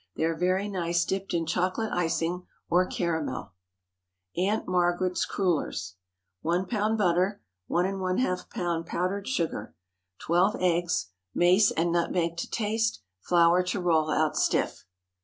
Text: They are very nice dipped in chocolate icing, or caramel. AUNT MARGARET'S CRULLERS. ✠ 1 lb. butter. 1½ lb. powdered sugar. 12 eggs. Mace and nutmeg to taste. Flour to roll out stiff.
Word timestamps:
They 0.15 0.23
are 0.23 0.33
very 0.35 0.67
nice 0.67 1.05
dipped 1.05 1.31
in 1.31 1.45
chocolate 1.45 1.91
icing, 1.93 2.47
or 2.71 2.87
caramel. 2.87 3.51
AUNT 4.35 4.67
MARGARET'S 4.67 5.25
CRULLERS. 5.25 5.93
✠ 6.43 6.43
1 6.43 6.65
lb. 6.65 6.97
butter. 6.97 7.39
1½ 7.69 8.49
lb. 8.49 8.85
powdered 8.87 9.27
sugar. 9.27 9.75
12 10.17 10.55
eggs. 10.59 11.09
Mace 11.35 11.69
and 11.69 11.91
nutmeg 11.91 12.35
to 12.37 12.49
taste. 12.49 13.03
Flour 13.19 13.61
to 13.61 13.79
roll 13.79 14.09
out 14.09 14.35
stiff. 14.35 14.85